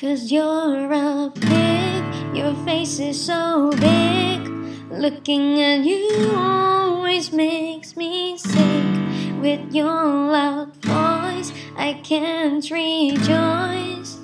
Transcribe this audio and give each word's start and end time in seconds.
Cause 0.00 0.30
you're 0.30 0.92
a 0.92 1.28
pig, 1.34 2.04
your 2.32 2.54
face 2.64 3.00
is 3.00 3.20
so 3.20 3.72
big. 3.72 4.46
Looking 4.92 5.60
at 5.60 5.84
you 5.84 6.34
always 6.36 7.32
makes 7.32 7.96
me 7.96 8.38
sick. 8.38 8.86
With 9.40 9.74
your 9.74 9.86
loud 9.86 10.72
voice, 10.76 11.52
I 11.76 12.00
can't 12.04 12.62
rejoice. 12.70 14.18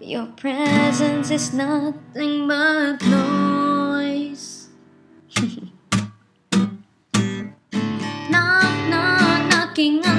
Your 0.00 0.28
presence 0.28 1.30
is 1.30 1.52
nothing 1.52 2.48
but 2.48 3.02
noise. 3.02 4.70
knock, 8.30 8.88
knock, 8.88 9.50
knocking 9.50 10.11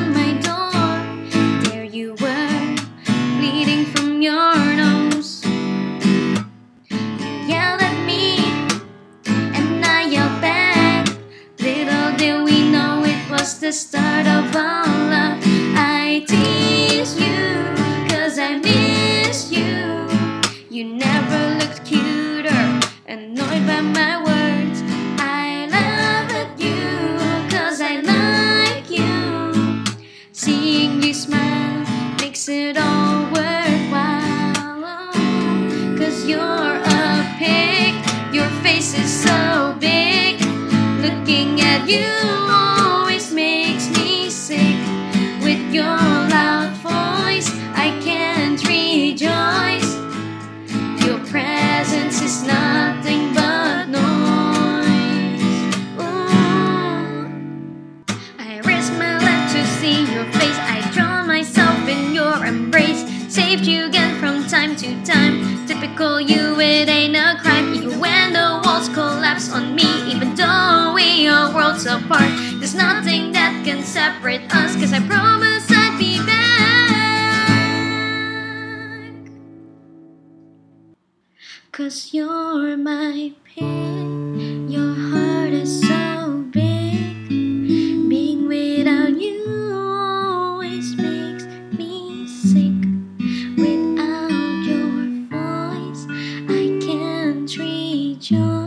the 13.64 13.72
start 13.72 14.28
of 14.28 14.54
our 14.58 14.86
love. 14.86 15.40
I 15.74 16.26
tease 16.28 17.16
you, 17.18 17.64
cause 18.10 18.38
I 18.38 18.58
miss 18.58 19.54
you. 19.54 20.06
You 20.70 20.84
never 20.96 21.42
looked 21.60 21.86
cuter, 21.86 22.64
annoyed 23.08 23.66
by 23.66 23.80
my 23.80 24.18
words. 24.20 24.84
I 25.18 25.68
love 25.78 26.60
you, 26.60 26.76
cause 27.56 27.80
I 27.80 28.02
like 28.02 28.90
you. 28.90 29.86
Seeing 30.34 31.02
you 31.02 31.14
smile 31.14 31.86
makes 32.20 32.50
it 32.50 32.78
all 32.78 33.24
worthwhile. 33.32 34.84
Oh, 34.92 35.96
cause 35.98 36.26
you're 36.26 36.76
a 37.00 37.36
pig, 37.40 37.94
your 38.36 38.50
face 38.62 38.94
is 38.94 39.10
so 39.24 39.74
big. 39.80 40.42
Looking 41.00 41.62
at 41.62 41.88
you 41.88 42.33
to 59.64 59.70
see 59.80 60.00
your 60.14 60.26
face. 60.34 60.60
I 60.76 60.82
drown 60.94 61.28
myself 61.28 61.88
in 61.88 62.14
your 62.14 62.46
embrace. 62.46 63.04
Saved 63.34 63.66
you 63.66 63.86
again 63.86 64.20
from 64.20 64.46
time 64.48 64.76
to 64.76 64.90
time. 65.06 65.66
Typical 65.66 66.20
you, 66.20 66.60
it 66.60 66.90
ain't 66.90 67.16
a 67.16 67.38
crime. 67.42 67.74
Even 67.74 68.00
when 68.00 68.34
the 68.34 68.62
walls 68.64 68.90
collapse 68.90 69.52
on 69.52 69.76
me, 69.76 69.88
even 70.12 70.36
though 70.36 70.92
we 70.94 71.28
are 71.28 71.54
worlds 71.56 71.86
apart, 71.86 72.32
there's 72.60 72.76
nothing 72.76 73.32
that 73.32 73.64
can 73.66 73.82
separate 73.84 74.44
us. 74.54 74.76
Cause 74.76 74.92
I 74.92 75.00
promise 75.08 75.66
I'd 75.70 75.98
be 75.98 76.18
back. 76.26 76.44
Cause 81.72 82.14
you're 82.14 82.78
my 82.78 83.32
pain, 83.46 83.93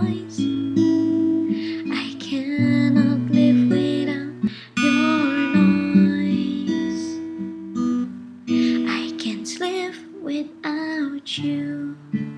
rejoice. 0.02 0.40
I 1.92 2.16
cannot 2.18 3.30
live 3.30 3.68
without 3.70 4.50
your 4.78 5.56
noise. 5.96 7.18
I 8.88 9.12
can't 9.18 9.60
live 9.60 9.98
without 10.22 11.38
you. 11.38 12.35